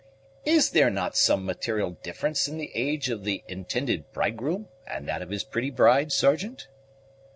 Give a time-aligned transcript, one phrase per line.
[0.45, 5.21] "Is there not some material difference in the age of the intended bridegroom and that
[5.21, 6.67] of his pretty bride, Sergeant?"